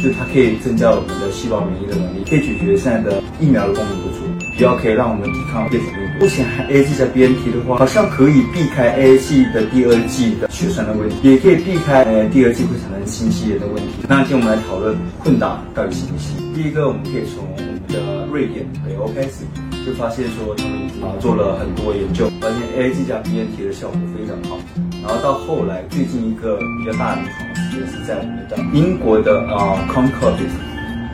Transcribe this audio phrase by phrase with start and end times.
[0.00, 4.24] 就是它可以增加我们的细胞免疫的能力，可以解决现在的疫苗的供应不足，
[4.56, 6.24] 比较可以让我们抵抗变种病毒。
[6.24, 13.92] 目前还 A G 加 B N T 的话，好像可以避开 A Z 的第二季的血栓的问题，也可以避开呃第二季会产生心肌炎的问题。
[14.08, 16.54] 那今天我们来讨论混打到底行不行？
[16.54, 19.44] 第一个，我们可以从我们的瑞典北欧开始，
[19.84, 24.58] 就发现说他们啊做了很多研究，发现 A Z 加 B N T 的效果非常好。
[25.02, 30.38] 然后到后来，最近一个比较大的临床实验是在我们的英国的啊 Concord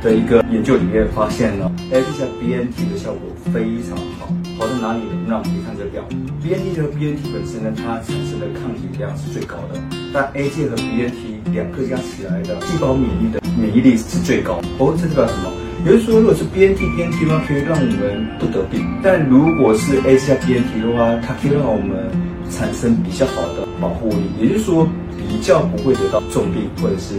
[0.03, 4.29] 的一个研究里面发现呢，A Z 加 B N T 的效果非常好。
[4.59, 5.25] 好在哪里呢？
[5.27, 6.05] 那我们可以看这个表
[6.45, 9.81] ，B N T 和 B N T 本身呢，它产生的抗体量是最高的，
[10.13, 14.61] 但 A Z 和 B N T 两个加起来的细胞免疫的免疫力是最高。
[14.77, 15.49] 哦，这代表什么？
[15.87, 22.13] 也就是说，如果是 B N T B N T 的话，可以让我们不得病；但如果是 A Z 加 B N T 的话，它可以让我们。
[22.51, 27.15] 产生比较好的保护力，也就是说比较不会得到重病或者是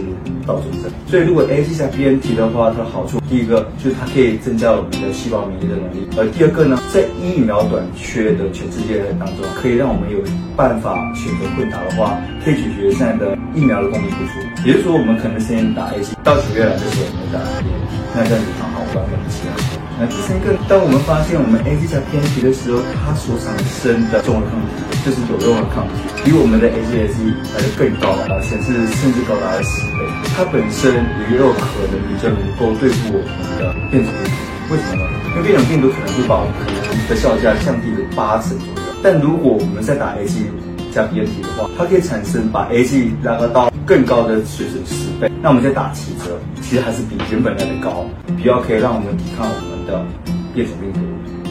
[0.46, 0.90] 到重症。
[1.06, 10.18] 所以如果 AZ 加 BNT 的话，它的好处第一个就是它可以增加我们的细胞免疫的能力，而第二个呢，在疫苗短缺的全世界当中，可以让我们有
[10.56, 14.66] 办法选择混打的话，可以解决现在的疫苗的供应不足。
[14.66, 19.79] 也就是说，我们可能先打 AZ，到九月来的时候我们打 BNT，那这样子刚好完美的契合。
[20.00, 30.08] 那第三个，当我们发现我们 AZ 加 BNT 的时候，它所产生的中和抗体，就是有用的抗体，比我们的 A G S E 来的更高啊，显示甚至高达了十倍。
[30.32, 34.72] 它本身也有可能比较能够对付我们的变种病毒。
[34.72, 35.12] 为什么呢？
[35.36, 36.56] 因为变种病毒可能会把我们
[37.04, 38.80] 的效价降低了八成左右。
[39.04, 40.48] 但如果我们再打 A G
[40.96, 45.28] 加 BNT 的话，它可以产生把 A G 拉高到更高的水准十倍。
[45.44, 49.44] 那我们再打七折，其实还是比原本来的高，比较可以让我们抵抗。
[49.90, 50.06] 的
[50.54, 51.00] 变种病毒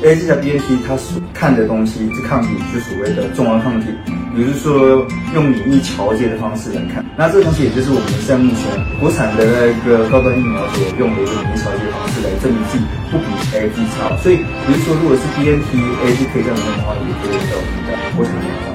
[0.07, 3.87] ，A Z 加 B N T 它所看的东西是抗体，就所谓的中和抗体，
[4.35, 8.63] 比如说用免疫调节的方式来看，那这个东西也就是我们现在目前
[8.99, 14.15] 国产的那个高端疫苗所用的一个免疫调节方式来证明自己不比 A G 差。
[14.23, 18.68] 所以，比如说如果是 B N T A Z 可以这样用的话，也可以用在我们的国产疫苗。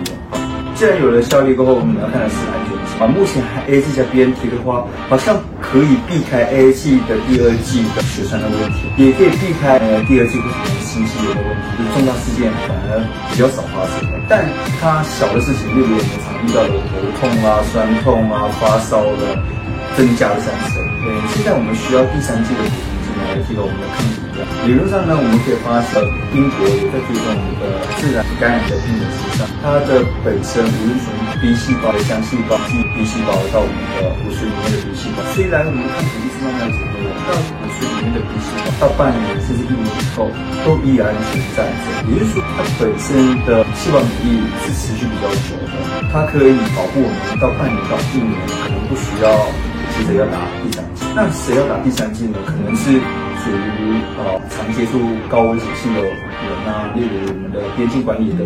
[0.74, 3.06] 既然有了效力过后，我们要看的是安全性啊。
[3.06, 5.36] 目前还 A G 加 B N T 的话，好像。
[5.74, 13.02] 可以避开 A G 的第二季的血栓的问题，也可以避开呃第二季会产生心肌炎的问题，就是重大事件反而
[13.32, 14.06] 比较少发生。
[14.28, 14.46] 但
[14.78, 19.34] 它小的事情，例如我们常遇到的头痛啊、酸痛啊、发烧的，
[19.98, 20.78] 增加了三成。
[21.02, 24.42] 对，现在我们需要第三季的补充来提高我们的抗体量。
[24.66, 26.02] 理论上呢，我们可以发现
[26.34, 27.62] 英国也在追踪我们的
[28.00, 40.32] 自然感染的病人身上，它的本身无论从 B 细胞的、浆细胞、T B 细胞到我们的骨髓里面的 B 细胞，虽然我们抗体一直慢慢减弱，到骨髓里面的 B 细胞到半年甚至一年以后
[40.64, 41.86] 都依然存在着。
[42.10, 45.78] 也就是说，它本身的细胞免疫是持续比较久的，
[46.10, 49.28] 它可以保护我们到半年到一年，可能不需要
[49.96, 50.83] 急着要打第三。
[51.14, 52.38] 那谁要打第三剂呢？
[52.44, 54.98] 可能是属于呃常接触
[55.28, 56.12] 高危险性的人
[56.66, 58.44] 啊，例如我们的边境管理的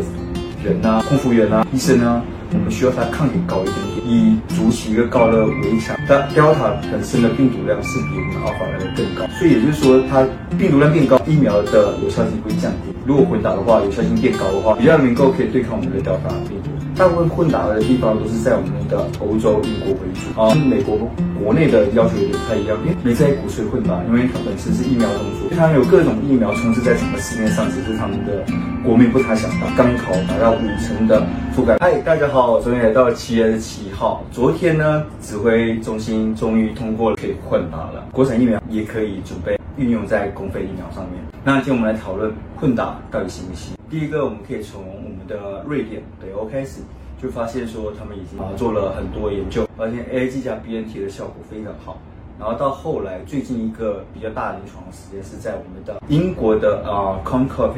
[0.62, 2.22] 人啊、空服员啊、医生啊。
[2.50, 5.94] 我们需要它抗体高一点点，以筑起一个高的围墙。
[6.08, 12.94] 但 Delta 本身的病毒量是比我们 Alpha 来的更高，所以也就是说，它病毒量变高，疫苗的有效性会降低。
[13.04, 16.70] 如果混打的话，有效性变高的话，比较能够可以对抗我们的 Delta 病毒。
[16.98, 20.98] 大部分混打的地方都是在我们的欧洲、英国为主啊，跟美国
[21.40, 22.76] 国内的要求有点不太一样。
[22.82, 28.44] 因为没在骨髓混打，因为它本身是疫苗中所，它有各种疫苗充斥在整个市面上，只是他们的
[28.84, 29.70] 国民不太想打。
[29.76, 31.24] 刚好达到五成的
[31.56, 31.76] 覆盖。
[31.78, 34.24] 嗨，大家好，昨天来到了七月七号。
[34.32, 41.22] 昨天呢，指挥中心终于通过了可以混打了，国产疫苗也可以准备运用在公费疫苗上面。
[41.44, 43.74] 那今天我们来讨论混打到底行不行？
[43.88, 46.82] 第一个，我们可以从我们的瑞典北欧开始，
[47.22, 51.96] 就发现说他们已经啊做了很多研究，发现 A G 加 BNT 的效果非常好。
[52.40, 57.72] 然后到后来，最近一个比较大的临床实验是在我们的英国的啊 Concord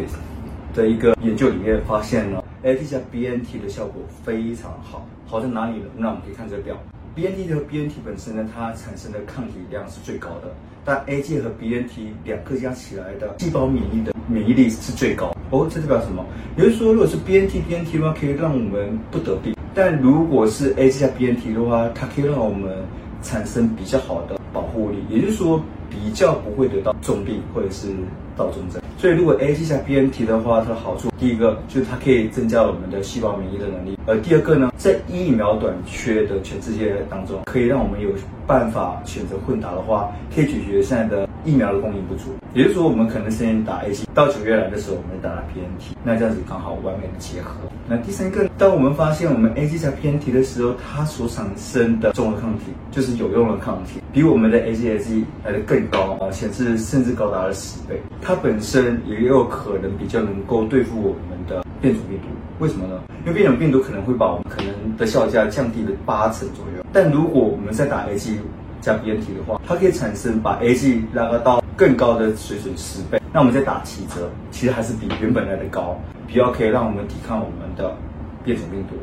[0.74, 5.06] 的一个研究里面发现了 A G 加 BNT 的效果非常好。
[5.26, 5.84] 好在哪里呢？
[5.96, 6.76] 那我们可以看这个表
[7.14, 10.54] ，BNT 和 BNT 本身呢，它产生的抗体量是最高的，
[10.84, 15.34] 但 A 剂和 BNT 两个加起来的细胞免疫的免疫力是最高。
[15.50, 16.24] 哦，这代表什么？
[16.56, 22.84] 也就是说，如果是 B N T B N T 的话，可以让我们不得病；但如果是 A Z 加 B N T 的话，它可以让我们
[23.22, 25.60] 产生比较好的保护力，也就是说，
[25.90, 27.88] 比较不会得到重病或者是
[28.36, 28.80] 到重症。
[28.96, 38.10] 所以，如果 A Z 加 B N T 的话，它的好处，第一个就是它可以增加我们的细胞免疫的能力；而第二个呢，在疫苗短缺的全世界当中，可以让我们有
[38.46, 42.24] 办法选择混打的话，可以解决现在的疫苗的供应不足。
[42.52, 47.52] 也就是说，我们可能先打 A Z，到九月来的时候，我们打 P N T，那这样子刚好完美的结合。
[47.88, 58.00] 那第三个，当我们发现我们 A Z 加 B N T 的时候，它所产生的中和抗体，就是有用的抗体，比我们的 AZ/AZ 来的更高啊，显示甚至高达了十倍。
[58.20, 62.26] 它本身也有可能比较能够对付我们的变种病毒。
[62.58, 63.00] 为什么呢？
[63.24, 66.84] 因为变种病毒可能会把我们可能的效价降低了八成左右。
[66.92, 68.38] 但如果我们再打 A G
[68.80, 73.20] 加 BNT 的话，它可以产生把 A G 拉高到更高的水准十倍。
[73.32, 75.96] 那我们再打七折，其实还是比原本来的高，
[76.26, 77.96] 比较可以让我们抵抗我们的
[78.42, 78.96] 变种病毒。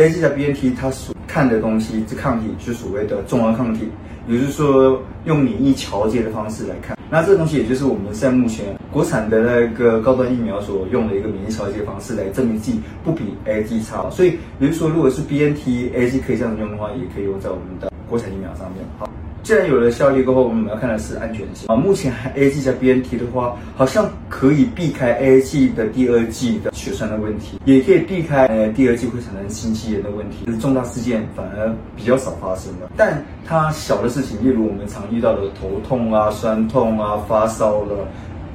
[0.00, 3.88] A G 加 BNT 它所看的东西，这抗体就是所谓的中和抗体。
[4.28, 14.08] 也就是说，用免疫调节的方式来看，那这个东西也就是我们现在目前国产的那个高端疫苗所用的一个免疫调节方式来证明自己不比 A G 差。
[14.10, 18.86] 所以，比如说，如果是 B N T A G 可以这样用的话，也可以用在我们的国产疫苗上面。
[18.98, 19.11] 好。
[19.42, 21.74] 既然有了效力过后，我们要看的是安全性啊。
[21.74, 32.90] 目前还 A G 加 BNT 的话，好像可以避开 A G 的第二季的血栓的问题，也可以避开呃第二季会产生心肌炎的问题，就是重大事件反而比较少发生了。
[32.96, 38.06] 但它小的事情，例如我们常遇到的头痛啊、酸痛啊、发烧了，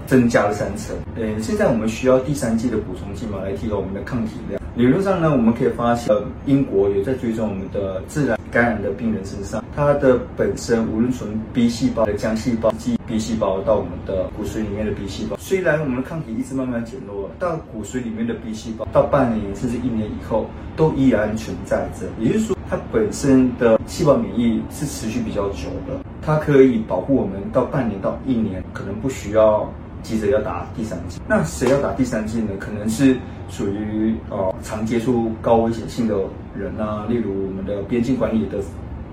[0.06, 0.96] 增加了三成。
[1.18, 4.62] 呃，现在我们需要第三剂的补充剂嘛，来提高我们的抗体量。
[4.76, 22.08] 理论上呢，我们可以发现，英国有在追踪我们的自然感染的病人身上，它的本身无论从 B 细胞的浆细胞、及 B 细胞到我们的骨髓里面的 B 细胞，虽然我们的抗体一直慢慢减弱，到骨髓里面的 B 细胞到半年甚至一年以后都依然存在着。
[22.20, 29.72] 也就是说，它本身的细胞免疫是持续比较久的，它可以保护我们到半年到一年，可能不需要。
[30.04, 32.52] 急着要打第三剂，那谁要打第三剂呢？
[32.60, 33.18] 可能是
[33.50, 36.16] 属于呃常接触高危险性的
[36.56, 38.60] 人啊，例如我们的边境管理的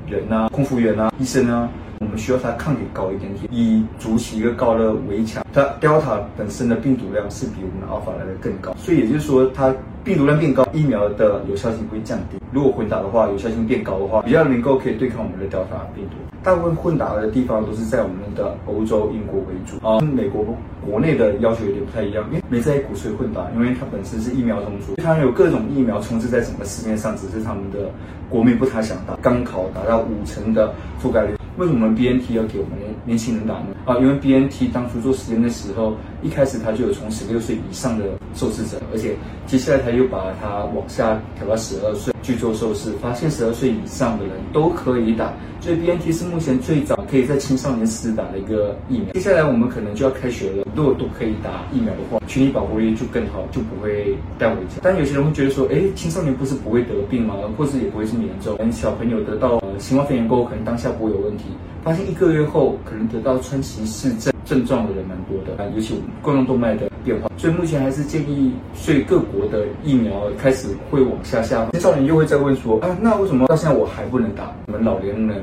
[0.08, 1.68] 人呐、空服员呐、医生呐，
[2.00, 5.44] 我们需要他抗体高一点点，以筑起一个高的围墙。
[5.52, 9.74] 它 Delta 本身的病毒量是比我们 Alpha 来的更高，所以也就是说它。
[10.04, 12.36] 病毒量变高，疫苗的有效性会降低。
[12.54, 16.14] 如果混打的话，有效性变高的话，比较能够可以对抗我们的 Delta 病毒。
[16.40, 19.98] 大部分混打的地方都是在我们的欧洲、英国为主啊。
[19.98, 20.46] 跟美国
[20.80, 27.90] 国内的要求有点不太一样，因为没在骨髓混打，因为它本身是疫苗种族，它有各种疫苗充斥在整个市面上，只是他们的
[28.30, 29.18] 国民不太想打。
[29.20, 30.72] 刚好达到五成的
[31.02, 31.34] 覆盖率。
[31.56, 33.66] 为什么 BNT 要给我们年轻人打呢？
[33.84, 49.12] 啊，因为 BNT 当初做实验的时候，一开始它就有从十六岁以上的受试者，而且接下来它又把它往下调到十二岁去做受试，发现十二岁以上的人都可以打，所以 BNT 是目前最早可以在青少年施打的一个疫苗。
[49.12, 54.80] 接下来我们可能就要开学了，如果都可以打疫苗的话，群体保护力就更好，就不会带回家。
[54.82, 57.34] 但有些人会觉得说，哎，青少年不是不会得病吗？
[57.58, 58.58] 或者也不会这么严重？
[58.72, 61.44] 小朋友得到新冠肺炎过后，可能当下不会有问题。
[61.84, 71.68] 发现一个月后可能得到川崎氏症症状的人蛮多的啊，尤其我们冠状动脉的变化，所以目前还是建议，所以各国的疫苗开始会往下下。
[71.72, 74.52] 青少年又会再问说啊，那为什么到现在我还不能打？
[74.66, 75.42] 我们老年人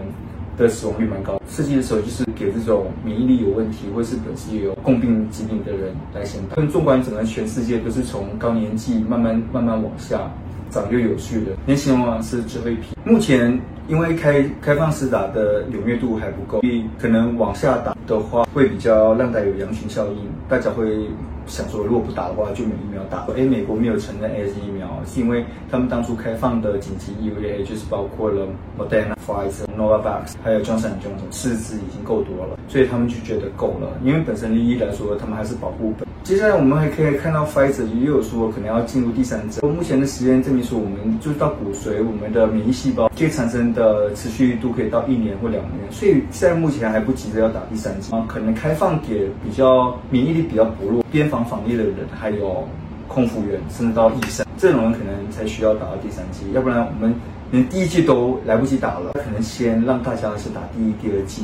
[0.58, 6.56] 的死亡率蛮高，设计的时候就是给这种免疫力有问题或是本身有共病疾病的人来先打。
[6.56, 10.30] 但纵观整个全世界，都是从高年纪慢慢慢慢往下。
[10.72, 12.96] 长就有序的年轻人往往是最后一批。
[13.04, 13.60] 目前
[13.90, 20.16] 因为开开放式打的踊跃度还不够，所以可能往下打的话会比较让大家有羊群效应，
[20.48, 21.10] 大家会
[21.48, 23.26] 想说，如果不打的话就没疫苗打。
[23.36, 28.48] 哎，美国没有承认 S 疫苗，是因为他们当初开放的紧急 EUA 就是包括了
[28.78, 33.98] Moderna、Pfizer、Novavax，还有 Johnson & Johnson，四支已经够多了，所以他们就觉得够了。
[34.04, 36.08] 因为本身利益来说，他们还是保护本。
[36.24, 39.68] 接下来我们还可以看到 Pfizer 又有说可能要进入第三针。
[39.68, 45.92] 目前的实验证明说，我们就是到骨髓，我们的免疫细胞可以产生的持续度可以到一年或两年。
[45.92, 52.68] 所以现在目前还不急着要打第三针，可能开放给比较免疫力比较薄弱、边防防疫的人，还有
[53.08, 56.52] 空服员，甚至到医生这种人可能才需要打到第三剂。
[56.54, 57.16] 要不然我们
[57.50, 61.44] 连第一剂都来不及打了，可能先让大家先打第一、第二剂。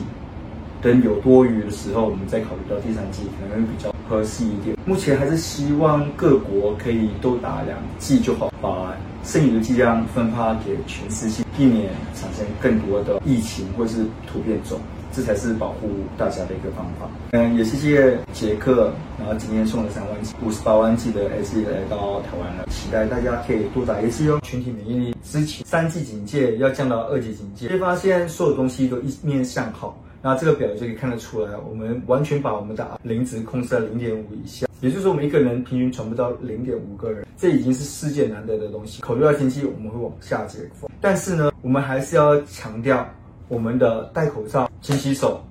[0.79, 4.77] 等有多余的时候，我们再考虑到第三剂，可能会比较合适一点。
[4.85, 8.93] 目前还是希望各国可以都打两剂就好，把
[9.27, 14.79] 剩余的剂量分发给全世界，避免产生更多的疫情或是突变种，
[15.11, 17.09] 这才是保护大家的一个方法。
[17.31, 24.39] 嗯，也谢谢杰克，然后今天送了三万剂、五十八万剂的 A C 来到台湾了，期待大家可以多打一剂哦。
[24.43, 30.01] 群体免疫力之前三级警戒要降到二级警戒，会发现所有东西都一面向好。
[30.21, 39.01] 那这个表就可以看得出来，我们完全把我们的零值控制在零点五以下，也就是说我们一个人平均传不到零点五个人，这已经是世界难得的东西。
[39.01, 43.07] 考虑到天气，我们会往下解封，但是呢，我们还是要强调
[43.47, 45.43] 我们的戴口罩、勤洗手、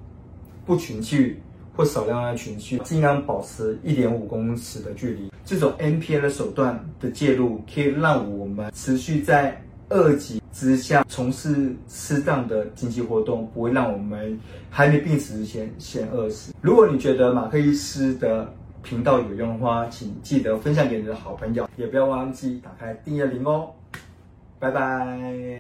[0.65, 1.41] 不群聚
[1.75, 5.33] 或少量的群聚，尽量保持一点五公尺的距离。
[5.45, 10.41] 这种 MPN 的手段的介入，可以让我们持续在二级。
[10.53, 14.41] 之下从事适当的经济活动，不会让我们
[14.71, 16.55] 还没病死之前先饿死。
[16.63, 18.51] 如果你觉得马克医师的
[18.89, 23.71] 频道有用的话，请记得分享给你的好朋友，也不要忘记打开订阅铃哦。
[24.61, 25.47] 拜拜。